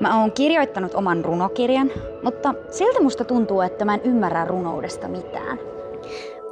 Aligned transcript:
Mä 0.00 0.20
oon 0.20 0.32
kirjoittanut 0.32 0.94
oman 0.94 1.24
runokirjan, 1.24 1.90
mutta 2.22 2.54
siltä 2.70 3.02
musta 3.02 3.24
tuntuu, 3.24 3.60
että 3.60 3.84
mä 3.84 3.94
en 3.94 4.00
ymmärrä 4.04 4.44
runoudesta 4.44 5.08
mitään. 5.08 5.58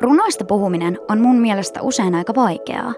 Runoista 0.01 0.45
puhuminen 0.45 0.99
on 1.09 1.21
mun 1.21 1.37
mielestä 1.37 1.83
usein 1.83 2.15
aika 2.15 2.35
vaikeaa, 2.35 2.95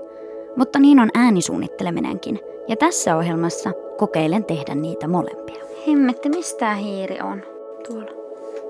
mutta 0.57 0.79
niin 0.79 1.01
on 1.01 1.11
äänisuunnitteleminenkin. 1.15 2.41
Ja 2.69 2.77
tässä 2.77 3.17
ohjelmassa 3.17 3.71
kokeilen 3.99 4.45
tehdä 4.45 4.75
niitä 4.75 5.09
molempia. 5.09 5.65
Hemmetti, 5.87 6.29
mistä 6.29 6.75
hiiri 6.75 7.19
on? 7.23 7.43
Tuolla. 7.89 8.23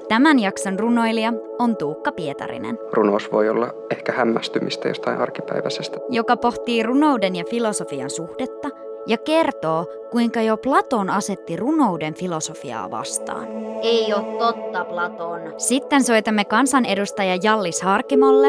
Tämän 0.09 0.39
jakson 0.39 0.79
runoilija 0.79 1.33
on 1.59 1.77
Tuukka 1.77 2.13
Pietarinen, 2.13 2.79
Runous 2.93 3.33
voi 3.33 3.49
olla 3.49 3.75
ehkä 3.91 4.13
hämmästymistä 4.13 4.89
jostain 4.89 5.19
arkipäiväisestä. 5.19 5.99
joka 6.11 6.37
pohtii 6.37 6.83
runouden 6.83 7.37
ja 7.37 7.45
filosofian 7.51 8.11
suhdetta 8.11 8.69
ja 9.06 9.19
kertoo, 9.19 9.87
kuinka 10.11 10.42
jo 10.42 10.56
Platon 10.56 11.10
asetti 11.10 11.56
runouden 11.56 12.15
filosofiaa 12.15 12.91
vastaan. 12.91 13.47
Ei 13.83 14.12
oo 14.12 14.38
totta, 14.38 14.84
Platon. 14.84 15.41
Sitten 15.56 16.04
soitamme 16.04 16.45
kansanedustaja 16.45 17.38
Jallis 17.43 17.82
Harkimolle, 17.82 18.49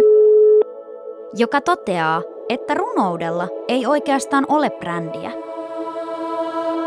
joka 1.38 1.62
toteaa, 1.62 2.22
että 2.50 2.74
runoudella 2.74 3.48
ei 3.68 3.86
oikeastaan 3.86 4.46
ole 4.50 4.70
brändiä. 4.70 5.32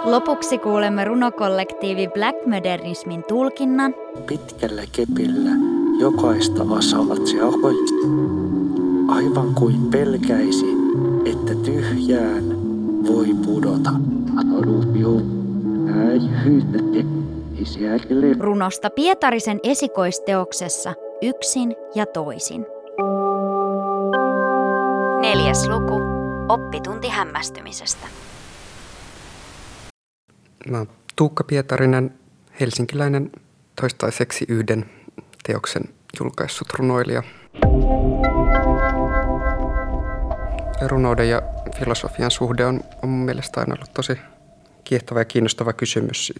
Lopuksi 0.05 0.59
kuulemme 0.59 1.05
runokollektiivi 1.05 2.09
Black 2.09 2.47
Modernismin 2.47 3.25
tulkinnan 3.25 3.95
Pitkällä 4.27 4.83
kepillä 4.93 5.51
jokaista 5.99 6.63
asaat 6.79 7.27
se 7.27 7.41
ahoi, 7.41 7.75
aivan 9.09 9.55
kuin 9.55 9.91
pelkäisi, 9.91 10.67
että 11.25 11.55
tyhjään 11.55 12.56
voi 13.09 13.27
pudota. 13.45 13.91
Runosta 18.41 18.91
Pietarisen 18.91 19.61
esikoisteoksessa 19.63 20.95
Yksin 21.23 21.77
ja 21.95 22.07
toisin. 22.07 22.67
Neljäs 25.21 25.69
luku. 25.69 26.01
Oppitunti 26.49 27.09
hämmästymisestä. 27.09 28.07
Mä 30.71 30.79
oon 30.79 30.89
Tuukka 31.17 31.45
Pietarinen, 31.45 32.15
helsinkiläinen 32.61 33.33
toistaiseksi 33.81 34.45
yhden 34.49 34.85
teoksen 35.47 35.83
julkaissut 36.21 36.69
runoilija. 36.79 37.23
Runouden 40.89 41.29
ja 41.29 41.43
filosofian 41.79 42.31
suhde 42.31 42.67
on, 42.67 42.81
on 43.03 43.09
mun 43.09 43.25
mielestä 43.25 43.61
aina 43.61 43.75
ollut 43.75 43.95
tosi 43.95 44.19
kiehtova 44.85 45.21
ja 45.21 45.25
kiinnostava 45.25 45.73
kysymys. 45.73 46.33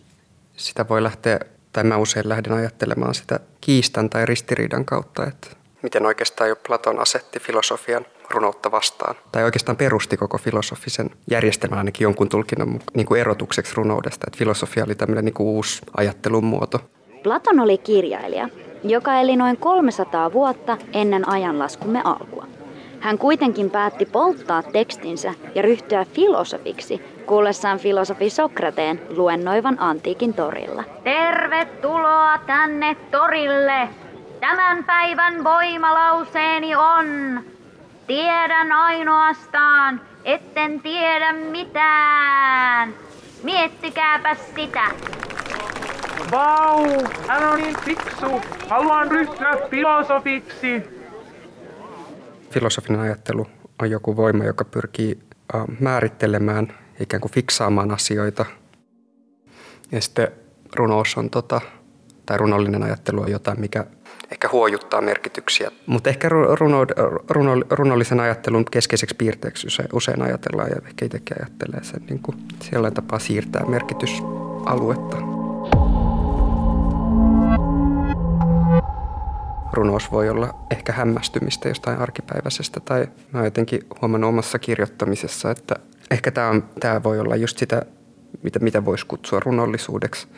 Sitä 0.57 0.89
voi 0.89 1.03
lähteä, 1.03 1.41
tai 1.73 1.85
mä 1.85 1.97
usein 1.97 2.29
lähden 2.29 2.53
ajattelemaan 2.53 3.15
sitä 3.15 3.41
kiistan 3.61 4.11
tai 4.11 4.27
ristiriidan 4.27 4.85
kautta, 4.85 5.27
että 5.27 5.49
miten 5.83 6.07
oikeastaan 6.07 6.49
jo 6.49 6.57
Platon 6.57 6.99
asetti 6.99 7.41
filosofian 7.41 8.07
runoutta 8.31 8.71
vastaan. 8.71 9.15
Tai 9.33 9.45
oikeastaan 9.45 9.77
perusti 9.77 10.17
koko 10.17 10.39
filosofisen 10.39 11.11
järjestelmän 11.31 11.79
ainakin 11.79 12.05
jonkun 12.05 12.29
tulkinnan 12.29 12.81
niin 12.95 13.07
kuin 13.07 13.21
erotukseksi 13.21 13.75
runoudesta. 13.77 14.27
Että 14.27 14.39
filosofia 14.39 14.85
oli 14.85 14.95
tämmöinen 14.95 15.25
niin 15.25 15.35
kuin 15.35 15.47
uusi 15.47 15.83
ajattelun 15.97 16.45
muoto. 16.45 16.81
Platon 17.23 17.61
oli 17.61 17.79
kirjailija, 17.79 18.49
joka 18.85 19.21
eli 19.21 19.37
noin 19.37 19.57
300 19.57 20.33
vuotta 20.33 20.79
ennen 20.93 21.29
ajanlaskumme 21.29 22.01
alkua. 22.05 22.47
Hän 23.01 23.19
kuitenkin 23.19 23.71
päätti 23.71 24.07
polttaa 24.07 24.63
tekstinsä 24.63 25.35
ja 25.55 25.63
ryhtyä 25.63 26.05
filosofiksi, 26.05 27.03
kuullessaan 27.27 27.79
filosofi 27.79 28.31
Sokrateen 28.31 29.01
luennoivan 29.17 29.77
antiikin 29.81 30.35
torilla. 30.35 30.85
Tervetuloa 31.05 32.39
tänne 32.47 32.97
torille! 33.11 33.89
Tämän 34.41 34.85
päivän 34.85 35.45
voimalauseeni 35.45 36.77
on, 36.77 37.41
tiedän 38.07 38.73
ainoastaan, 38.73 40.01
etten 40.25 40.81
tiedä 40.81 41.33
mitään. 41.33 42.95
Miettikääpä 43.43 44.35
sitä. 44.35 44.83
Vau, 46.31 46.87
hän 47.29 47.45
on 47.45 47.59
niin 47.59 47.77
fiksu. 47.85 48.41
Haluan 48.69 49.11
ryhtyä 49.11 49.59
filosofiksi. 49.71 50.96
Filosofinen 52.51 53.01
ajattelu 53.01 53.47
on 53.83 53.91
joku 53.91 54.17
voima, 54.17 54.45
joka 54.45 54.65
pyrkii 54.65 55.19
määrittelemään, 55.81 56.75
ikään 57.01 57.21
kuin 57.21 57.33
fiksaamaan 57.33 57.91
asioita. 57.91 58.47
Ja 59.93 60.01
sitten 60.01 60.29
runous 60.77 61.17
on 61.17 61.31
tota, 61.31 61.61
tai 62.27 62.39
runollinen 62.39 62.83
ajattelu 62.83 63.21
on 63.21 63.31
jotain, 63.31 63.61
mikä 63.61 63.87
ehkä 64.31 64.49
huojuttaa 64.53 65.01
merkityksiä. 65.01 65.71
Mutta 65.87 66.11
ehkä 66.11 66.29
ru- 66.29 66.57
runo, 66.61 66.87
runo, 67.31 67.53
runollisen 67.71 68.21
ajattelun 68.21 68.65
keskeiseksi 68.65 69.15
piirteeksi 69.15 69.67
usein, 69.67 69.89
usein 69.93 70.23
ajatellaan 70.23 70.71
ja 70.71 70.77
ehkä 70.87 71.05
itsekin 71.05 71.37
ajattelee 71.41 71.85
sen 71.85 72.03
niin 72.11 72.23
kuin 72.23 72.37
sellainen 72.63 72.95
tapa 72.95 73.19
siirtää 73.19 73.67
merkitysaluetta. 73.67 75.17
Runous 79.77 80.13
voi 80.13 80.29
olla 80.29 80.55
ehkä 80.71 80.93
hämmästymistä 80.93 81.69
jostain 81.69 81.99
arkipäiväisestä 81.99 82.81
tai 82.81 83.09
mä 83.33 83.45
jotenkin 83.45 83.81
huomannut 84.03 84.29
omassa 84.29 84.59
kirjoittamisessa, 84.59 85.51
että 85.51 85.75
ehkä 86.11 86.31
tämä, 86.31 86.49
on, 86.49 86.65
tämä 86.81 87.03
voi 87.03 87.21
olla 87.21 87.37
just 87.37 87.59
sitä, 87.59 87.83
mitä, 88.43 88.59
mitä 88.59 88.85
voisi 88.85 89.07
kutsua 89.07 89.41
runollisuudeksi. 89.45 90.29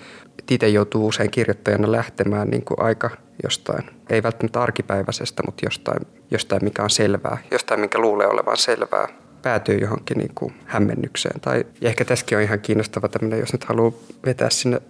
Itse 0.51 0.69
joutuu 0.69 1.07
usein 1.07 1.31
kirjoittajana 1.31 1.93
lähtemään 1.93 2.49
niin 2.49 2.65
kuin 2.65 2.83
aika 2.83 3.11
jostain, 3.43 3.91
ei 4.11 4.23
välttämättä 4.23 4.63
arkipäiväisestä, 4.63 5.43
mutta 5.47 5.67
jostain, 5.67 6.07
jostain 6.31 6.65
mikä 6.65 6.83
on 6.83 6.91
selvää, 6.91 7.39
jostain 7.51 7.81
minkä 7.81 7.99
luulee 7.99 8.27
olevan 8.27 8.57
selvää 8.57 9.09
päätyy 9.43 9.79
johonkin 9.79 10.19
niin 10.19 10.33
kuin 10.35 10.55
hämmennykseen. 10.65 11.41
Tai, 11.41 11.67
ja 11.81 11.89
ehkä 11.89 12.05
tässäkin 12.05 12.39
on 12.39 12.45
ihan 12.45 12.61
kiinnostava 12.61 13.09
tämmöinen, 13.09 13.41
jos 13.41 13.53
nyt 13.53 13.65
haluaa 13.65 13.93
vetää 14.27 14.51
sinne 14.51 14.83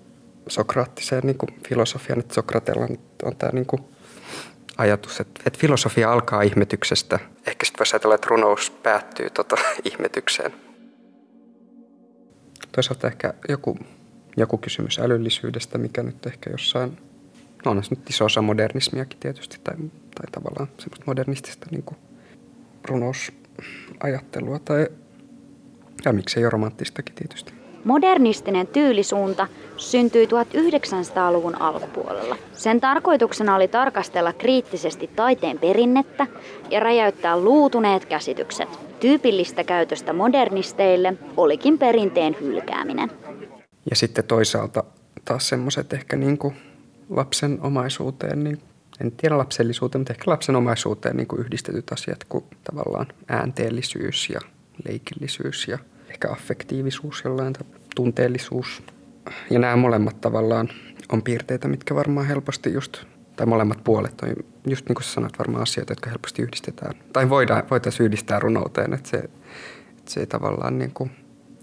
sokraattiseen 0.47 1.23
niin 1.25 1.39
kuin 1.39 1.61
filosofiaan, 1.69 2.21
että 2.21 2.35
Sokratella 2.35 2.89
on 3.23 3.37
tämä 3.37 3.53
niin 3.53 3.67
kuin 3.67 3.83
ajatus, 4.79 5.21
että, 5.21 5.41
että 5.47 5.59
filosofia 5.59 6.13
alkaa 6.13 6.43
ihmetyksestä. 6.43 7.19
Ehkä 7.47 7.67
sitten 7.67 7.79
voisi 7.79 7.97
ajatella, 7.97 8.15
että 8.15 8.27
runous 8.31 8.71
päättyy 8.71 9.31
tota, 9.31 9.57
ihmetykseen. 9.91 10.53
Toisaalta 12.73 13.07
ehkä 13.07 13.35
joku, 13.49 13.79
joku 14.37 14.59
kysymys 14.59 14.99
älyllisyydestä, 14.99 15.79
mikä 15.79 16.03
nyt 16.03 16.27
ehkä 16.27 16.51
jossain, 16.51 16.99
no 17.65 17.71
on 17.71 17.83
nyt 17.91 18.11
iso 18.11 18.25
osa 18.25 18.43
modernismiakin 18.43 19.21
tietysti, 19.21 19.59
tai, 19.65 19.75
tai 20.15 20.27
tavallaan 20.33 20.69
semmoista 20.79 21.05
modernistista 21.07 21.67
niin 21.71 21.83
kuin 21.83 21.99
runousajattelua, 22.85 24.59
tai 24.59 24.89
ja 26.05 26.13
miksei 26.13 26.43
jo 26.43 26.51
romanttistakin 26.51 27.15
tietysti. 27.15 27.58
Modernistinen 27.85 28.67
tyylisuunta 28.67 29.47
syntyi 29.77 30.27
1900-luvun 30.27 31.61
alkupuolella. 31.61 32.37
Sen 32.53 32.81
tarkoituksena 32.81 33.57
oli 33.57 33.69
tarkastella 33.69 34.33
kriittisesti 34.33 35.11
taiteen 35.17 35.59
perinnettä 35.59 36.27
ja 36.71 36.81
räjäyttää 36.81 37.41
luutuneet 37.41 38.05
käsitykset. 38.05 38.69
Tyypillistä 39.01 39.65
käytöstä 39.65 40.13
modernisteille 40.13 41.15
olikin 41.37 41.79
perinteen 41.79 42.37
hylkääminen. 42.41 43.11
Ja 43.91 43.97
sitten 43.97 44.25
toisaalta 44.25 44.85
taas 45.25 45.49
semmoiset 45.49 45.93
ehkä 45.93 46.17
niin 46.17 46.39
kuin 46.39 46.55
lapsen 47.11 47.59
omaisuuteen, 47.63 48.45
niin 48.45 48.59
en 49.01 49.13
tiedä 49.13 49.39
lapsellisuuteen, 49.39 50.01
mutta 50.01 50.13
ehkä 50.13 50.31
lapsen 50.31 50.57
omaisuuteen 50.57 51.17
niin 51.17 51.27
kuin 51.27 51.41
yhdistetyt 51.41 51.93
asiat 51.93 52.25
kuin 52.29 52.45
tavallaan 52.65 53.07
äänteellisyys 53.29 54.31
ja 54.31 54.41
leikillisyys 54.89 55.69
ja 55.69 55.79
ehkä 56.11 56.31
affektiivisuus 56.31 57.23
jollain 57.25 57.53
tavalla, 57.53 57.79
tunteellisuus. 57.97 58.83
Ja 59.51 59.59
nämä 59.59 59.77
molemmat 59.77 60.21
tavallaan 60.21 60.69
on 61.13 61.23
piirteitä, 61.23 61.69
mitkä 61.69 61.95
varmaan 61.95 62.27
helposti 62.27 62.73
just, 62.73 63.05
tai 63.37 63.47
molemmat 63.47 63.85
puolet 63.85 64.21
on 64.23 64.29
just 64.67 64.89
niin 64.89 64.95
kuin 64.95 65.05
sä 65.05 65.13
sanoit, 65.13 65.39
varmaan 65.39 65.63
asioita, 65.63 65.93
jotka 65.93 66.11
helposti 66.11 66.43
yhdistetään. 66.43 66.95
Tai 67.13 67.29
voidaan, 67.29 67.63
voitaisiin 67.71 68.05
yhdistää 68.05 68.39
runouteen, 68.39 68.93
että 68.93 69.09
se, 69.09 69.17
että 69.99 70.11
se 70.11 70.21
ei 70.21 70.27
tavallaan 70.27 70.79
niin 70.79 70.91
kuin 70.95 71.11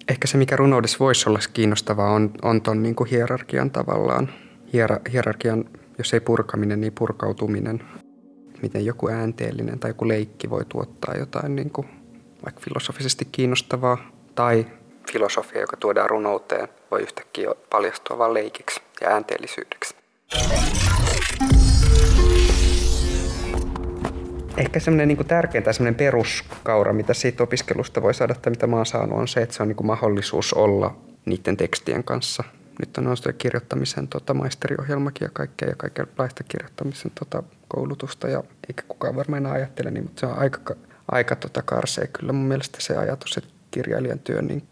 Ehkä 0.08 0.28
se, 0.28 0.38
mikä 0.38 0.56
runoudessa 0.56 0.98
voisi 1.00 1.30
olla 1.30 1.40
kiinnostavaa, 1.54 2.12
on, 2.12 2.32
on 2.42 2.62
tuon 2.62 2.84
niin 2.84 2.96
hierarkian 3.12 3.72
tavallaan. 3.72 4.30
Hier, 4.74 5.00
hierarkian, 5.12 5.66
jos 5.98 6.14
ei 6.14 6.20
purkaminen, 6.20 6.82
niin 6.82 6.94
purkautuminen. 6.94 7.84
Miten 8.62 8.86
joku 8.86 9.10
äänteellinen 9.10 9.80
tai 9.80 9.90
joku 9.90 10.08
leikki 10.08 10.50
voi 10.50 10.66
tuottaa 10.70 11.16
jotain 11.16 11.56
niin 11.56 11.70
kuin, 11.70 11.88
vaikka 12.46 12.62
filosofisesti 12.62 13.28
kiinnostavaa. 13.32 14.12
Tai 14.36 14.66
filosofia, 15.12 15.62
joka 15.62 15.78
tuodaan 15.78 16.10
runouteen, 16.10 16.68
voi 16.92 17.02
yhtäkkiä 17.02 17.50
paljastua 17.70 18.18
vain 18.18 18.34
leikiksi 18.34 18.82
ja 19.02 19.10
äänteellisyydeksi. 19.10 19.96
Ehkä 24.58 24.80
semmoinen 24.80 25.08
niin 25.08 25.28
tärkein 25.28 25.64
tai 25.64 25.74
semmoinen 25.74 25.96
peruskaura, 25.96 26.94
mitä 26.94 27.14
siitä 27.14 27.44
opiskelusta 27.44 28.02
voi 28.02 28.14
saada 28.14 28.36
tai 28.36 28.50
mitä 28.50 28.68
mä 28.68 28.76
oon 28.76 28.86
saanut, 28.86 29.20
on 29.20 29.28
se, 29.28 29.42
että 29.42 29.56
se 29.56 29.64
on 29.64 29.68
niin 29.68 29.76
kuin 29.76 29.88
mahdollisuus 29.88 30.54
olla 30.54 30.96
niiden 31.26 31.58
tekstien 31.58 32.04
kanssa. 32.04 32.44
Nyt 32.80 32.98
on 32.98 33.04
noista 33.04 33.34
kirjoittamisen 33.34 34.08
tota, 34.08 34.34
maisteriohjelmakin 34.34 35.26
ja 35.26 35.30
kaikkea 35.34 35.70
ja 35.70 35.76
kaikenlaista 35.76 36.44
kirjoittamisen 36.44 37.12
tota, 37.20 37.44
koulutusta 37.68 38.28
ja 38.28 38.44
eikä 38.68 38.84
kukaan 38.88 39.16
varmaan 39.16 39.38
enää 39.38 39.52
ajattele 39.52 39.92
niin, 39.92 40.04
mutta 40.04 40.20
se 40.20 40.26
on 40.26 40.38
aika, 40.38 40.76
aika 41.12 41.36
tota, 41.36 41.62
karsee 41.62 42.08
kyllä 42.08 42.34
mun 42.34 42.48
mielestä 42.48 42.78
se 42.82 42.98
ajatus, 42.98 43.38
että 43.38 43.55
kirjailijan 43.76 44.20
työ 44.20 44.42
niin 44.42 44.64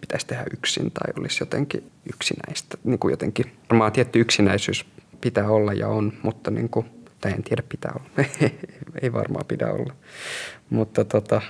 pitäisi 0.00 0.26
tehdä 0.26 0.44
yksin 0.52 0.90
tai 0.90 1.12
olisi 1.18 1.42
jotenkin 1.42 1.90
yksinäistä. 2.14 2.78
Niin 2.84 2.98
kuin 2.98 3.12
jotenkin, 3.12 3.44
varmaan 3.70 3.92
tietty 3.92 4.20
yksinäisyys 4.20 4.86
pitää 5.20 5.50
olla 5.50 5.72
ja 5.72 5.88
on, 5.88 6.12
mutta 6.22 6.50
niin 6.50 6.68
kuin, 6.68 6.86
tai 7.20 7.32
en 7.32 7.42
tiedä 7.42 7.62
pitää 7.68 7.92
olla, 7.96 8.28
ei 9.02 9.12
varmaan 9.12 9.44
pidä 9.48 9.72
olla. 9.72 9.94
Mutta, 10.70 11.04
tota, 11.04 11.42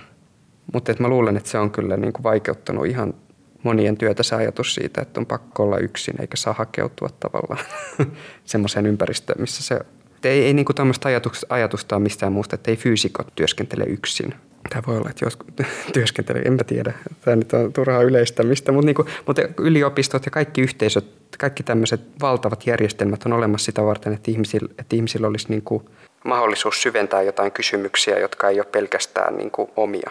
mutta 0.72 0.92
et 0.92 1.00
mä 1.00 1.08
luulen, 1.08 1.36
että 1.36 1.48
se 1.48 1.58
on 1.58 1.70
kyllä 1.70 1.96
niin 1.96 2.12
kuin 2.12 2.22
vaikeuttanut 2.22 2.86
ihan 2.86 3.14
monien 3.62 3.96
työtä 3.96 4.22
se 4.22 4.36
ajatus 4.36 4.74
siitä, 4.74 5.00
että 5.00 5.20
on 5.20 5.26
pakko 5.26 5.62
olla 5.62 5.78
yksin 5.78 6.20
eikä 6.20 6.36
saa 6.36 6.52
hakeutua 6.52 7.08
tavallaan 7.20 7.64
semmoiseen 8.44 8.86
ympäristöön, 8.86 9.40
missä 9.40 9.62
se 9.62 9.80
ei, 10.24 10.44
ei 10.44 10.54
niin 10.54 10.66
tämmöistä 10.74 11.08
ajatusta, 11.08 11.46
ajatusta 11.50 11.96
ole 11.96 12.02
mistään 12.02 12.32
muusta, 12.32 12.54
että 12.54 12.70
ei 12.70 12.76
fyysikot 12.76 13.26
työskentele 13.34 13.84
yksin. 13.84 14.34
Tämä 14.70 14.82
voi 14.86 14.96
olla, 14.96 15.10
että 15.10 15.24
jos 15.24 15.38
työskentelee, 15.94 16.42
enpä 16.42 16.64
tiedä. 16.64 16.92
Tämä 17.20 17.36
nyt 17.36 17.52
on 17.52 17.72
turhaa 17.72 18.02
yleistämistä, 18.02 18.72
mutta, 18.72 18.86
niin 18.86 18.94
kuin, 18.94 19.08
mutta 19.26 19.42
yliopistot 19.58 20.24
ja 20.24 20.30
kaikki 20.30 20.60
yhteisöt, 20.60 21.04
kaikki 21.38 21.62
tämmöiset 21.62 22.00
valtavat 22.20 22.66
järjestelmät 22.66 23.26
on 23.26 23.32
olemassa 23.32 23.64
sitä 23.64 23.82
varten, 23.84 24.12
että 24.12 24.30
ihmisillä, 24.30 24.68
että 24.78 24.96
ihmisillä 24.96 25.26
olisi 25.26 25.46
niin 25.48 25.62
kuin 25.62 25.84
mahdollisuus 26.24 26.82
syventää 26.82 27.22
jotain 27.22 27.52
kysymyksiä, 27.52 28.18
jotka 28.18 28.48
ei 28.48 28.60
ole 28.60 28.66
pelkästään 28.72 29.36
niin 29.36 29.50
kuin 29.50 29.70
omia. 29.76 30.10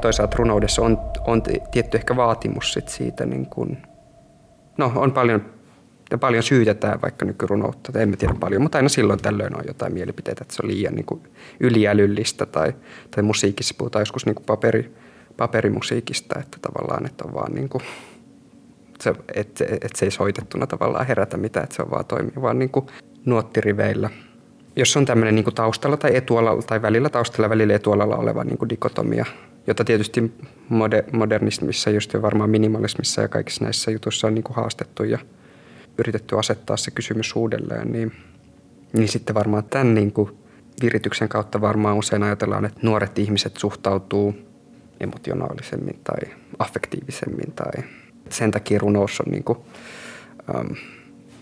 Toisaalta 0.00 0.36
runoudessa 0.36 0.82
on, 0.82 0.98
on 1.26 1.42
tietty 1.70 1.96
ehkä 1.96 2.16
vaatimus 2.16 2.72
sit 2.72 2.88
siitä, 2.88 3.26
niin 3.26 3.46
kuin, 3.46 3.82
no 4.78 4.92
on 4.96 5.12
paljon 5.12 5.53
ja 6.10 6.18
paljon 6.18 6.42
syytetään 6.42 7.02
vaikka 7.02 7.24
nykyrunoutta, 7.24 8.00
emme 8.00 8.16
tiedä 8.16 8.34
paljon, 8.40 8.62
mutta 8.62 8.78
aina 8.78 8.88
silloin 8.88 9.22
tällöin 9.22 9.56
on 9.56 9.64
jotain 9.66 9.92
mielipiteitä, 9.92 10.42
että 10.42 10.54
se 10.54 10.62
on 10.62 10.68
liian 10.68 10.94
niin 10.94 11.06
kuin 11.06 11.20
yliälyllistä 11.60 12.46
tai, 12.46 12.72
tai 13.10 13.22
musiikissa 13.22 13.74
puhutaan 13.78 14.00
joskus 14.00 14.26
niin 14.26 14.34
kuin 14.34 14.46
paperi, 14.46 14.94
paperimusiikista, 15.36 16.40
että 16.40 16.58
tavallaan 16.62 17.06
että 17.06 17.24
on 17.24 17.34
vaan 17.34 17.54
niin 17.54 17.68
kuin, 17.68 17.82
se, 19.00 19.14
että, 19.34 19.64
että 19.64 19.98
se 19.98 20.04
ei 20.06 20.10
soitettuna 20.10 20.66
tavallaan 20.66 21.06
herätä 21.06 21.36
mitään, 21.36 21.64
että 21.64 21.76
se 21.76 21.82
on 21.82 21.90
vaan 21.90 22.04
toimii 22.04 22.42
vaan 22.42 22.58
niin 22.58 22.70
kuin 22.70 22.86
nuottiriveillä. 23.24 24.10
Jos 24.76 24.96
on 24.96 25.04
tämmöinen 25.04 25.34
niin 25.34 25.44
kuin 25.44 25.54
taustalla 25.54 25.96
tai 25.96 26.16
etualalla 26.16 26.62
tai 26.62 26.82
välillä 26.82 27.08
taustalla 27.08 27.50
välillä 27.50 27.74
etualalla 27.74 28.16
oleva 28.16 28.44
niin 28.44 28.58
kuin 28.58 28.68
dikotomia, 28.68 29.26
jota 29.66 29.84
tietysti 29.84 30.32
modernismissa 31.12 31.90
just 31.90 32.12
jo 32.12 32.22
varmaan 32.22 32.50
minimalismissa 32.50 33.22
ja 33.22 33.28
kaikissa 33.28 33.64
näissä 33.64 33.90
jutuissa 33.90 34.26
on 34.26 34.34
niin 34.34 34.44
kuin 34.44 34.56
haastettu 34.56 35.04
ja– 35.04 35.18
yritetty 35.98 36.38
asettaa 36.38 36.76
se 36.76 36.90
kysymys 36.90 37.36
uudelleen, 37.36 37.92
niin, 37.92 38.12
niin 38.92 39.08
sitten 39.08 39.34
varmaan 39.34 39.64
tämän 39.64 39.94
niin 39.94 40.12
kuin 40.12 40.30
virityksen 40.82 41.28
kautta 41.28 41.60
varmaan 41.60 41.96
usein 41.96 42.22
ajatellaan, 42.22 42.64
että 42.64 42.80
nuoret 42.82 43.18
ihmiset 43.18 43.56
suhtautuu 43.56 44.34
emotionaalisemmin 45.00 46.00
tai 46.04 46.34
affektiivisemmin 46.58 47.52
tai 47.52 47.84
sen 48.30 48.50
takia 48.50 48.78
runous 48.78 49.20
on 49.20 49.32
niin 49.32 49.44
kuin, 49.44 49.58
äm, 50.56 50.76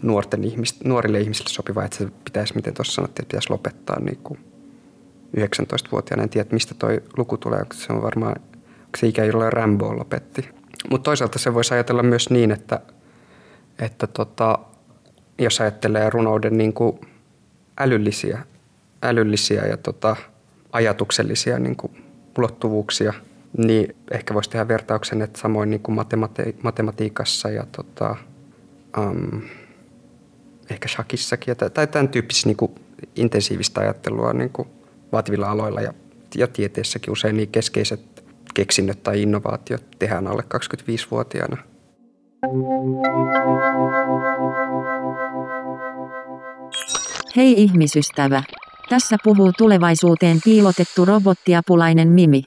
nuorten 0.02 0.44
ihmis, 0.44 0.84
nuorille 0.84 1.20
ihmisille 1.20 1.50
sopiva, 1.50 1.84
että 1.84 1.96
se 1.96 2.08
pitäisi, 2.24 2.54
miten 2.54 2.74
tuossa 2.74 2.92
sanottiin, 2.92 3.24
että 3.24 3.30
pitäisi 3.30 3.50
lopettaa 3.50 4.00
niin 4.00 4.18
kuin 4.22 4.38
19-vuotiaana. 5.36 6.22
En 6.22 6.28
tiedä, 6.28 6.48
mistä 6.52 6.74
tuo 6.74 6.90
luku 7.16 7.36
tulee, 7.36 7.64
se 7.74 7.92
on 7.92 8.02
varmaan 8.02 8.36
se 8.98 9.06
ikä, 9.06 9.24
jolla 9.24 9.50
Rambo 9.50 9.98
lopetti. 9.98 10.48
Mutta 10.90 11.04
toisaalta 11.04 11.38
se 11.38 11.54
voisi 11.54 11.74
ajatella 11.74 12.02
myös 12.02 12.30
niin, 12.30 12.50
että 12.50 12.80
että 13.78 14.06
tota, 14.06 14.58
jos 15.38 15.60
ajattelee 15.60 16.10
runouden 16.10 16.58
niin 16.58 16.72
kuin 16.72 17.00
älyllisiä, 17.78 18.38
älyllisiä 19.02 19.66
ja 19.66 19.76
tota, 19.76 20.16
ajatuksellisia 20.72 21.58
niin 21.58 21.76
kuin 21.76 22.04
ulottuvuuksia, 22.38 23.12
niin 23.58 23.96
ehkä 24.10 24.34
voisi 24.34 24.50
tehdä 24.50 24.68
vertauksen, 24.68 25.22
että 25.22 25.38
samoin 25.38 25.70
niin 25.70 25.80
kuin 25.80 25.98
matemati- 25.98 26.56
matematiikassa 26.62 27.50
ja 27.50 27.66
tota, 27.76 28.16
um, 28.98 29.42
ehkä 30.70 30.88
shakissakin 30.88 31.56
tai, 31.56 31.70
tai 31.70 31.86
tämän 31.86 32.08
tyyppisissä 32.08 32.48
niin 32.48 32.74
intensiivistä 33.16 33.80
ajattelua 33.80 34.32
niin 34.32 34.50
kuin 34.50 34.68
vaativilla 35.12 35.50
aloilla 35.50 35.80
ja, 35.80 35.94
ja 36.34 36.46
tieteessäkin 36.46 37.12
usein 37.12 37.36
niin 37.36 37.48
keskeiset 37.48 38.24
keksinnöt 38.54 39.02
tai 39.02 39.22
innovaatiot 39.22 39.84
tehdään 39.98 40.26
alle 40.26 40.44
25-vuotiaana– 40.54 41.56
Hei 47.36 47.62
ihmisystävä. 47.62 48.42
Tässä 48.88 49.16
puhuu 49.24 49.52
tulevaisuuteen 49.58 50.38
piilotettu 50.44 51.04
robottiapulainen 51.04 52.08
Mimi. 52.08 52.42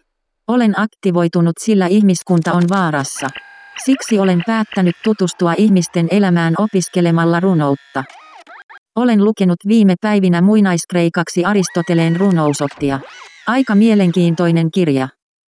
Olen 0.48 0.80
aktivoitunut 0.80 1.54
sillä 1.60 1.88
ihmiskunta 1.88 2.54
on 2.54 2.64
vaarassa. 2.70 3.28
Siksi 3.86 4.20
olen 4.20 4.44
päättänyt 4.48 4.96
tutustua 5.04 5.54
ihmisten 5.58 6.08
elämään 6.12 6.54
opiskelemalla 6.58 7.40
runoutta. 7.40 8.04
Olen 8.96 9.26
lukenut 9.26 9.60
viime 9.68 9.96
päivinä 10.02 10.42
muinaiskreikaksi 10.42 11.46
Aristoteleen 11.46 12.16
runousottia. 12.16 13.00
Aika 13.48 13.76
mielenkiintoinen 13.76 14.72
kirja. 14.72 15.08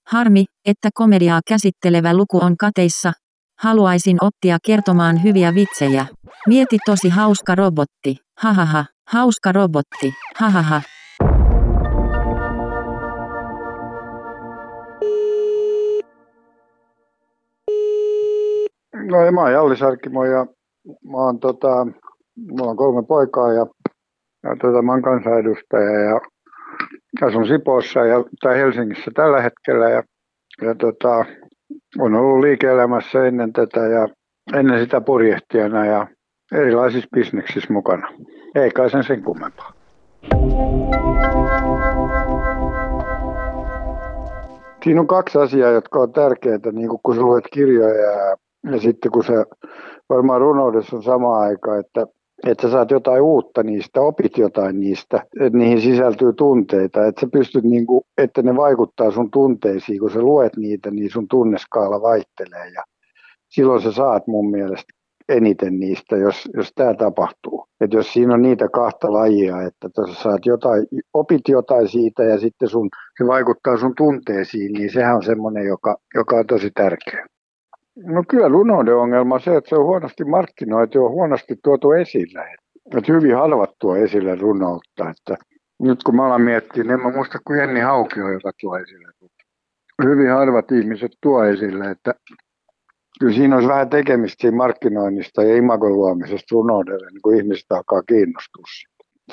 Harmi, 0.08 0.44
että 0.66 0.88
komediaa 0.94 1.40
käsittelevä 1.48 2.14
luku 2.14 2.38
on 2.44 2.56
kateissa, 2.56 3.12
Haluaisin 3.58 4.16
oppia 4.20 4.58
kertomaan 4.66 5.22
hyviä 5.22 5.54
vitsejä. 5.54 6.06
Mieti 6.46 6.78
tosi 6.86 7.08
hauska 7.08 7.54
robotti. 7.54 8.16
Hahaha, 8.40 8.84
hauska 9.08 9.52
robotti. 9.52 10.14
Hahaha. 10.36 10.82
No 18.94 19.32
mä 19.32 19.40
oon 19.40 19.52
Jalli 19.52 19.76
Sarkimo 19.76 20.24
ja 20.24 20.46
mä 20.86 21.16
oon 21.16 21.40
tota, 21.40 21.86
mulla 22.36 22.70
on 22.70 22.76
kolme 22.76 23.02
poikaa 23.08 23.52
ja, 23.52 23.66
ja 24.42 24.56
tota, 24.60 24.82
mä 24.82 24.92
oon 24.92 25.02
kansanedustaja 25.02 26.00
ja 26.00 26.20
asun 27.26 27.46
Sipoossa 27.46 28.00
ja, 28.00 28.24
tai 28.42 28.56
Helsingissä 28.56 29.10
tällä 29.14 29.40
hetkellä 29.42 29.90
ja, 29.90 30.02
ja 30.62 30.74
tota, 30.74 31.24
on 31.98 32.14
ollut 32.14 32.40
liike-elämässä 32.40 33.26
ennen 33.26 33.52
tätä 33.52 33.80
ja 33.80 34.08
ennen 34.54 34.80
sitä 34.80 35.00
purjehtijana 35.00 35.86
ja 35.86 36.06
erilaisissa 36.52 37.08
bisneksissä 37.14 37.72
mukana. 37.72 38.08
Ei 38.54 38.70
kai 38.70 38.90
sen 38.90 39.04
sen 39.04 39.22
kummempaa. 39.22 39.72
Siinä 44.84 45.00
on 45.00 45.06
kaksi 45.06 45.38
asiaa, 45.38 45.70
jotka 45.70 45.98
on 45.98 46.12
tärkeitä, 46.12 46.72
niin 46.72 46.88
kun 47.02 47.14
sä 47.14 47.20
luet 47.20 47.44
kirjoja 47.52 47.94
ja, 47.94 48.36
ja 48.72 48.80
sitten 48.80 49.12
kun 49.12 49.24
se 49.24 49.32
varmaan 50.08 50.40
runoudessa 50.40 50.96
on 50.96 51.02
sama 51.02 51.38
aika, 51.38 51.78
että 51.78 52.06
että 52.46 52.62
sä 52.62 52.72
saat 52.72 52.90
jotain 52.90 53.22
uutta 53.22 53.62
niistä, 53.62 54.00
opit 54.00 54.38
jotain 54.38 54.80
niistä, 54.80 55.22
että 55.40 55.58
niihin 55.58 55.80
sisältyy 55.80 56.32
tunteita, 56.32 57.06
että 57.06 57.20
sä 57.20 57.26
pystyt 57.32 57.64
niinku, 57.64 58.06
että 58.18 58.42
ne 58.42 58.56
vaikuttaa 58.56 59.10
sun 59.10 59.30
tunteisiin, 59.30 60.00
kun 60.00 60.10
sä 60.10 60.20
luet 60.20 60.56
niitä, 60.56 60.90
niin 60.90 61.10
sun 61.10 61.28
tunneskaala 61.28 62.02
vaihtelee 62.02 62.68
ja 62.74 62.82
silloin 63.48 63.82
sä 63.82 63.92
saat 63.92 64.26
mun 64.26 64.50
mielestä 64.50 64.92
eniten 65.28 65.80
niistä, 65.80 66.16
jos, 66.16 66.48
jos 66.54 66.72
tämä 66.74 66.94
tapahtuu. 66.94 67.66
Että 67.80 67.96
jos 67.96 68.12
siinä 68.12 68.34
on 68.34 68.42
niitä 68.42 68.68
kahta 68.68 69.12
lajia, 69.12 69.62
että 69.62 69.88
tuossa 69.94 70.22
saat 70.22 70.46
jotain, 70.46 70.86
opit 71.14 71.48
jotain 71.48 71.88
siitä 71.88 72.22
ja 72.22 72.38
sitten 72.38 72.68
sun, 72.68 72.88
se 73.18 73.26
vaikuttaa 73.26 73.76
sun 73.76 73.92
tunteisiin, 73.96 74.72
niin 74.72 74.92
sehän 74.92 75.16
on 75.16 75.22
semmoinen, 75.22 75.66
joka, 75.66 75.96
joka 76.14 76.36
on 76.36 76.46
tosi 76.46 76.70
tärkeä. 76.70 77.26
No 77.96 78.24
kyllä 78.28 78.48
runouden 78.48 78.96
ongelma 78.96 79.34
on 79.34 79.40
se, 79.40 79.56
että 79.56 79.68
se 79.68 79.76
on 79.76 79.84
huonosti 79.84 80.24
markkinoitu 80.24 80.98
ja 80.98 81.08
huonosti 81.08 81.56
tuotu 81.64 81.92
esille. 81.92 82.44
Että 82.96 83.12
hyvin 83.12 83.36
harvat 83.36 83.70
tuo 83.80 83.96
esille 83.96 84.34
runoutta. 84.34 85.10
Että 85.10 85.44
nyt 85.82 86.02
kun 86.02 86.16
mä 86.16 86.26
alan 86.26 86.42
miettiä, 86.42 86.82
niin 86.82 86.92
en 86.92 87.00
mä 87.00 87.12
muista 87.12 87.38
kuin 87.46 87.58
Jenni 87.58 87.80
Haukio, 87.80 88.32
joka 88.32 88.50
tuo 88.60 88.76
esille 88.76 89.08
hyvin 90.04 90.30
harvat 90.30 90.72
ihmiset 90.72 91.12
tuo 91.22 91.44
esille, 91.44 91.90
että 91.90 92.14
kyllä 93.20 93.32
siinä 93.32 93.56
olisi 93.56 93.68
vähän 93.68 93.90
tekemistä 93.90 94.40
siinä 94.40 94.56
markkinoinnista 94.56 95.42
ja 95.42 95.56
imagon 95.56 95.92
luomisesta 95.92 96.46
runoudelle, 96.52 97.10
niin 97.10 97.22
kuin 97.22 97.36
ihmiset 97.36 97.66
alkaa 97.70 98.02
kiinnostua 98.02 98.64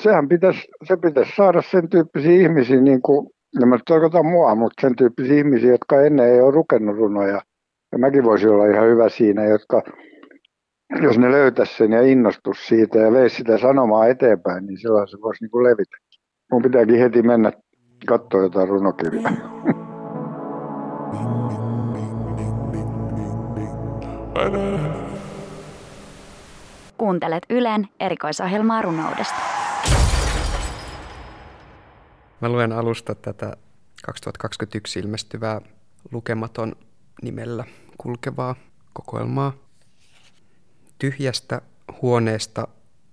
Sehän 0.00 0.28
pitäisi, 0.28 0.68
se 0.84 0.96
pitäisi 0.96 1.32
saada 1.36 1.62
sen 1.62 1.88
tyyppisiä 1.88 2.32
ihmisiä, 2.32 2.80
niin 2.80 3.02
kuin, 3.02 3.30
en 3.62 3.68
mä 3.68 3.78
tarkoita 3.86 4.22
mua, 4.22 4.54
mutta 4.54 4.80
sen 4.80 4.96
tyyppisiä 4.96 5.36
ihmisiä, 5.36 5.70
jotka 5.70 6.02
ennen 6.02 6.28
ei 6.28 6.40
ole 6.40 6.54
lukenut 6.54 6.96
runoja. 6.96 7.40
Ja 7.94 7.98
mäkin 7.98 8.24
voisin 8.24 8.50
olla 8.50 8.66
ihan 8.66 8.88
hyvä 8.88 9.08
siinä, 9.08 9.44
jotka 9.44 9.82
jos 11.02 11.18
ne 11.18 11.30
löytäisi 11.30 11.76
sen 11.76 11.92
ja 11.92 12.02
innostus 12.02 12.66
siitä 12.66 12.98
ja 12.98 13.12
veisi 13.12 13.36
sitä 13.36 13.58
sanomaa 13.58 14.06
eteenpäin, 14.06 14.66
niin 14.66 14.78
silloin 14.78 15.08
se 15.08 15.16
voisi 15.20 15.44
niin 15.44 15.50
kuin 15.50 15.64
levitä. 15.64 15.96
Mun 16.52 16.62
pitääkin 16.62 16.98
heti 16.98 17.22
mennä 17.22 17.52
katsoa 18.06 18.42
jotain 18.42 18.68
runokirjaa. 18.68 19.32
Kuuntelet 26.98 27.42
Ylen 27.50 27.88
erikoisohjelmaa 28.00 28.82
runoudesta. 28.82 29.40
Mä 32.40 32.48
luen 32.48 32.72
alusta 32.72 33.14
tätä 33.14 33.56
2021 34.06 35.00
ilmestyvää 35.00 35.60
lukematon 36.12 36.72
nimellä 37.22 37.64
kulkevaa 37.98 38.54
kokoelmaa. 38.92 39.52
Tyhjästä 40.98 41.62
huoneesta 42.02 42.68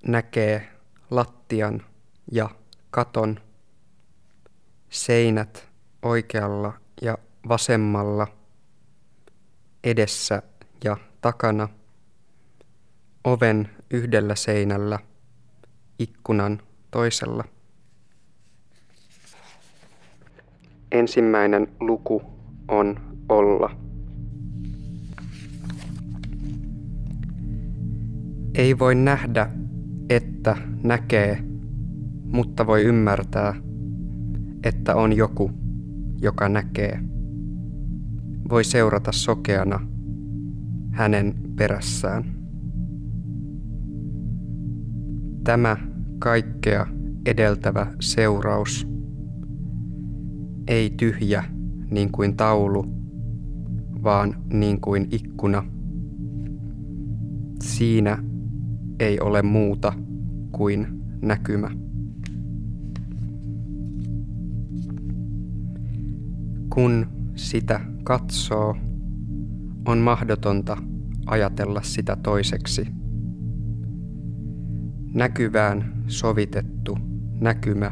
näkee 0.08 0.72
lattian 1.10 1.82
ja 2.32 2.50
katon, 2.92 3.40
seinät 4.90 5.68
oikealla 6.02 6.74
ja 7.02 7.18
vasemmalla, 7.48 8.28
edessä 9.84 10.42
ja 10.84 10.98
takana, 11.22 11.70
oven 13.24 13.70
yhdellä 13.92 14.36
seinällä, 14.36 15.00
ikkunan 16.00 16.62
toisella. 16.92 17.44
Ensimmäinen 20.92 21.68
luku 21.80 22.22
on 22.68 23.16
olla. 23.30 23.91
Ei 28.56 28.80
voi 28.80 28.96
nähdä, 28.96 29.50
että 30.10 30.56
näkee, 30.84 31.44
mutta 32.24 32.68
voi 32.68 32.84
ymmärtää, 32.84 33.54
että 34.64 34.96
on 34.96 35.14
joku, 35.14 35.52
joka 36.22 36.50
näkee. 36.50 37.00
Voi 38.50 38.64
seurata 38.64 39.12
sokeana 39.12 39.80
hänen 40.92 41.34
perässään. 41.56 42.24
Tämä 45.44 45.78
kaikkea 46.20 46.88
edeltävä 47.26 47.88
seuraus 48.00 48.88
ei 50.68 50.90
tyhjä 50.90 51.44
niin 51.92 52.12
kuin 52.12 52.38
taulu, 52.38 52.86
vaan 54.04 54.36
niin 54.54 54.82
kuin 54.82 55.08
ikkuna. 55.12 55.64
Siinä 57.62 58.31
ei 59.02 59.20
ole 59.20 59.42
muuta 59.42 59.94
kuin 60.52 60.88
näkymä. 61.22 61.70
Kun 66.74 67.08
sitä 67.36 67.80
katsoo, 68.04 68.76
on 69.88 69.98
mahdotonta 69.98 70.78
ajatella 71.26 71.82
sitä 71.82 72.16
toiseksi. 72.16 72.88
Näkyvään 75.14 76.04
sovitettu 76.08 76.98
näkymä, 77.40 77.92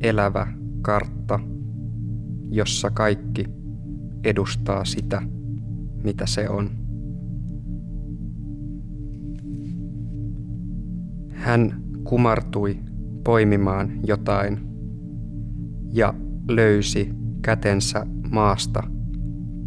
elävä 0.00 0.46
kartta, 0.82 1.40
jossa 2.50 2.90
kaikki 2.90 3.44
edustaa 4.24 4.84
sitä, 4.84 5.22
mitä 6.04 6.26
se 6.26 6.48
on. 6.48 6.85
Hän 11.46 11.82
kumartui 12.04 12.78
poimimaan 13.24 13.90
jotain 14.06 14.58
ja 15.92 16.14
löysi 16.48 17.14
kätensä 17.42 18.06
maasta 18.30 18.82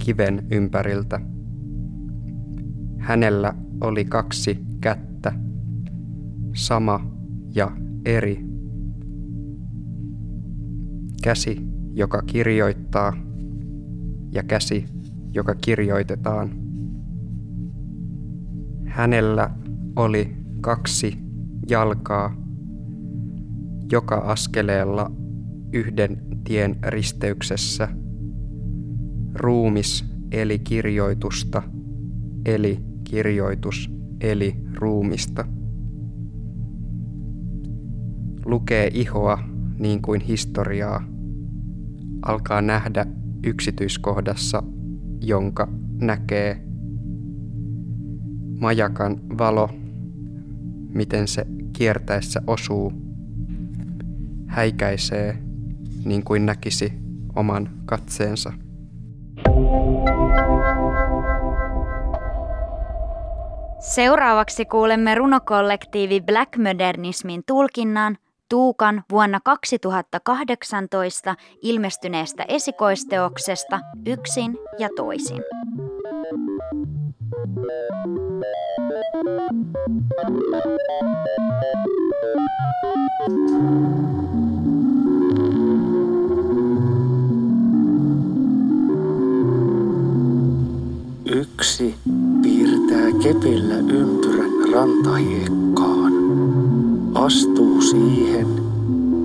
kiven 0.05 0.47
ympäriltä. 0.51 1.21
Hänellä 2.97 3.53
oli 3.81 4.05
kaksi 4.05 4.59
kättä, 4.81 5.31
sama 6.55 7.11
ja 7.55 7.71
eri. 8.05 8.45
Käsi, 11.23 11.67
joka 11.93 12.21
kirjoittaa, 12.21 13.13
ja 14.31 14.43
käsi, 14.43 14.85
joka 15.33 15.55
kirjoitetaan. 15.55 16.49
Hänellä 18.85 19.49
oli 19.95 20.35
kaksi 20.61 21.28
jalkaa 21.69 22.35
joka 23.91 24.15
askeleella 24.15 25.11
yhden 25.73 26.21
tien 26.43 26.75
risteyksessä. 26.87 27.87
Ruumis 29.35 30.05
eli 30.31 30.59
kirjoitusta, 30.59 31.63
eli 32.45 32.79
kirjoitus 33.03 33.91
eli 34.21 34.55
ruumista. 34.75 35.45
Lukee 38.45 38.89
ihoa 38.93 39.39
niin 39.79 40.01
kuin 40.01 40.21
historiaa. 40.21 41.03
Alkaa 42.25 42.61
nähdä 42.61 43.05
yksityiskohdassa, 43.43 44.63
jonka 45.21 45.67
näkee. 46.01 46.63
Majakan 48.59 49.21
valo, 49.37 49.69
miten 50.93 51.27
se 51.27 51.58
kiertäessä 51.79 52.41
osuu, 52.47 52.93
häikäisee 54.47 55.37
niin 56.05 56.23
kuin 56.23 56.45
näkisi 56.45 56.93
oman 57.35 57.69
katseensa. 57.85 58.53
Seuraavaksi 63.79 64.65
kuulemme 64.65 65.15
runokollektiivi 65.15 66.21
Black 66.21 66.57
Modernismin 66.57 67.43
tulkinnan 67.47 68.17
Tuukan 68.49 69.03
vuonna 69.11 69.39
2018 69.43 71.35
ilmestyneestä 71.61 72.45
esikoisteoksesta 72.47 73.79
Yksin 74.05 74.57
ja 74.79 74.89
toisin. 74.95 75.43
Yksi 79.19 79.25
piirtää 92.41 93.11
kepillä 93.23 93.75
ympyrän 93.75 94.51
rantahiekkaan. 94.73 96.13
Astuu 97.15 97.81
siihen, 97.81 98.47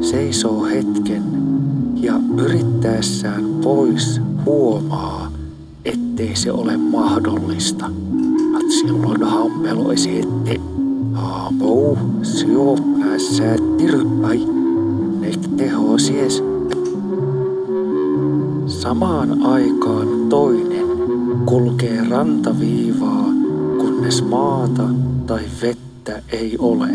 seisoo 0.00 0.64
hetken 0.64 1.22
ja 1.96 2.14
yrittäessään 2.38 3.44
pois 3.62 4.20
huomaa, 4.44 5.32
ettei 5.84 6.36
se 6.36 6.52
ole 6.52 6.76
mahdollista. 6.76 7.90
Silloin 8.68 9.22
hampeloisi, 9.22 10.18
että 10.18 10.60
aapou, 11.16 11.98
sio 12.22 12.76
päässä 13.00 13.56
tirypäi, 13.76 14.40
nek 15.20 15.40
teho 15.56 15.98
sies. 15.98 16.42
Samaan 18.66 19.42
aikaan 19.42 20.08
toinen 20.28 20.86
kulkee 21.46 22.04
rantaviivaa, 22.10 23.28
kunnes 23.78 24.24
maata 24.24 24.88
tai 25.26 25.42
vettä 25.62 26.22
ei 26.32 26.56
ole, 26.58 26.88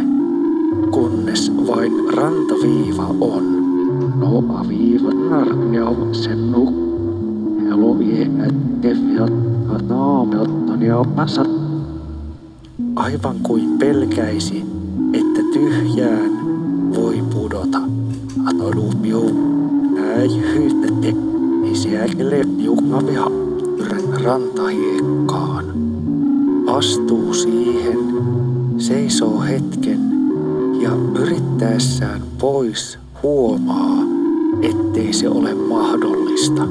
kunnes 0.92 1.52
vain 1.68 1.94
rantaviiva 2.14 3.16
on. 3.22 3.60
No 4.20 4.44
aviiva 4.60 5.14
narnia 5.14 5.86
sen 6.12 6.52
nukkuu 9.28 9.60
Aivan 12.96 13.36
kuin 13.44 13.78
pelkäisi, 13.80 14.66
että 15.14 15.42
tyhjään 15.54 16.32
voi 16.96 17.24
pudota. 17.34 17.82
Atolupio 18.46 19.22
näin 19.96 20.42
hyhtätte, 20.42 21.14
Isiäkille 21.72 22.42
juhmaviha 22.58 23.32
yrän 23.78 24.22
rantahiekkaan. 24.24 25.66
Astuu 26.68 27.34
siihen, 27.34 28.00
seisoo 28.78 29.42
hetken 29.42 30.00
ja 30.82 30.92
yrittäessään 31.22 32.22
pois 32.40 33.00
huomaa, 33.24 33.98
ettei 34.62 35.14
se 35.14 35.30
ole 35.30 35.54
mahdollista. 35.54 36.64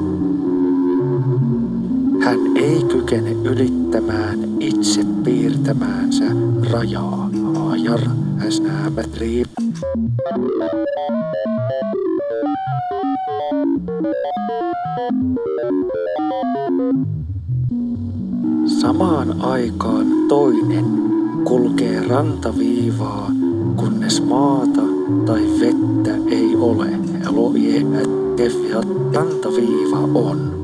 Hän 2.39 2.57
ei 2.57 2.83
kykene 2.83 3.31
ylittämään 3.31 4.39
itse 4.59 5.01
piirtämäänsä 5.23 6.25
rajaa. 6.71 7.29
Ajar, 7.69 7.99
äsnäämätri. 8.47 9.43
Samaan 18.81 19.41
aikaan 19.41 20.07
toinen 20.27 20.85
kulkee 21.43 22.07
rantaviivaa, 22.07 23.31
kunnes 23.75 24.23
maata 24.25 24.81
tai 25.25 25.41
vettä 25.59 26.11
ei 26.35 26.55
ole. 26.55 26.87
Eloie, 27.29 27.81
rantaviiva 29.13 29.99
on. 29.99 30.58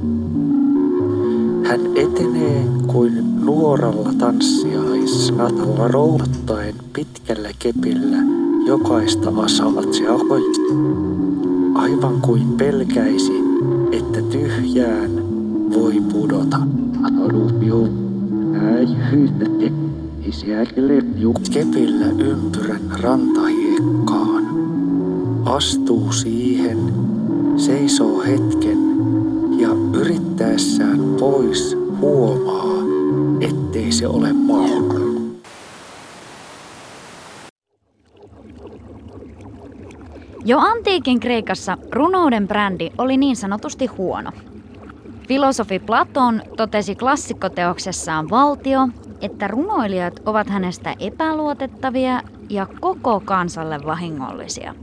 Hän 1.68 1.82
etenee 1.96 2.66
kuin 2.88 3.46
nuoralla 3.46 4.14
tanssiaisnatalla 4.18 5.88
roudattaen 5.88 6.76
pitkällä 6.94 7.50
kepillä 7.60 8.18
jokaista 8.66 9.32
asaatsia 9.38 10.12
aivan 11.76 12.22
kuin 12.22 12.48
pelkäisi, 12.58 13.44
että 13.92 14.22
tyhjään 14.22 15.12
voi 15.74 16.02
pudota. 16.12 16.58
Kepillä 21.54 22.06
ympyrän 22.06 22.82
rantahiekkaan. 23.02 24.44
Astuu 25.46 26.12
siihen, 26.12 26.78
seisoo 27.58 28.22
hetken 28.22 28.78
yrittäessään 30.46 31.00
pois 31.20 31.78
huomaa, 32.00 32.84
ettei 33.42 33.92
se 33.92 34.08
ole 34.08 34.34
mahdollinen. 34.34 35.42
Jo 40.46 40.60
antiikin 40.60 41.20
Kreikassa 41.20 41.78
runouden 41.92 42.48
brändi 42.48 42.92
oli 42.98 43.18
niin 43.18 43.36
sanotusti 43.36 43.86
huono. 43.86 44.32
Filosofi 45.28 45.80
Platon 45.80 46.42
totesi 46.58 46.96
klassikkoteoksessaan 46.96 48.30
Valtio, 48.30 48.88
että 49.22 49.48
runoilijat 49.48 50.20
ovat 50.26 50.50
hänestä 50.50 50.96
epäluotettavia 51.00 52.22
ja 52.50 52.68
koko 52.80 53.20
kansalle 53.26 53.80
vahingollisia. 53.86 54.76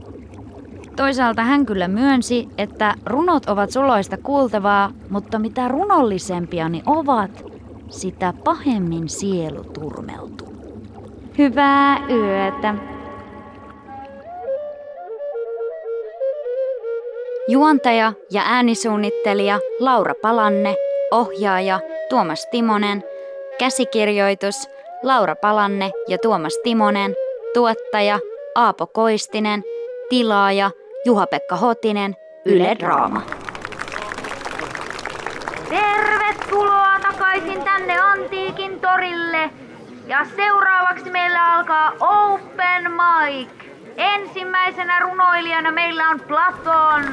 Toisaalta 0.95 1.41
hän 1.41 1.65
kyllä 1.65 1.87
myönsi, 1.87 2.49
että 2.57 2.95
runot 3.05 3.45
ovat 3.45 3.71
suloista 3.71 4.17
kuultavaa, 4.17 4.91
mutta 5.09 5.39
mitä 5.39 5.67
runollisempia 5.67 6.69
ne 6.69 6.81
ovat, 6.85 7.45
sitä 7.89 8.33
pahemmin 8.43 9.09
sielu 9.09 9.63
turmeltuu. 9.63 10.53
Hyvää 11.37 11.97
yötä. 12.09 12.75
Juontaja 17.47 18.13
ja 18.31 18.41
äänisuunnittelija 18.45 19.59
Laura 19.79 20.13
Palanne, 20.21 20.75
ohjaaja 21.11 21.79
Tuomas 22.09 22.47
Timonen, 22.51 23.03
käsikirjoitus 23.59 24.69
Laura 25.03 25.35
Palanne 25.35 25.91
ja 26.07 26.17
Tuomas 26.17 26.53
Timonen, 26.63 27.15
tuottaja 27.53 28.19
Aapo 28.55 28.87
Koistinen, 28.87 29.63
tilaaja 30.09 30.71
Juha-Pekka 31.05 31.55
Hotinen, 31.55 32.15
Yle 32.45 32.75
Draama. 32.79 33.21
Tervetuloa 35.69 36.99
takaisin 37.01 37.63
tänne 37.63 37.99
Antiikin 37.99 38.81
torille. 38.81 39.49
Ja 40.07 40.25
seuraavaksi 40.35 41.09
meillä 41.09 41.53
alkaa 41.53 41.91
Open 41.99 42.91
Mic. 42.91 43.49
Ensimmäisenä 43.97 44.99
runoilijana 44.99 45.71
meillä 45.71 46.09
on 46.09 46.19
Platon. 46.19 47.03